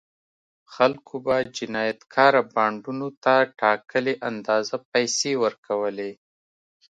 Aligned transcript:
خلکو 0.73 1.13
به 1.25 1.35
جنایتکاره 1.57 2.41
بانډونو 2.53 3.09
ته 3.23 3.35
ټاکلې 3.59 4.13
اندازه 4.29 4.75
پیسې 4.91 5.31
ورکولې. 5.43 6.11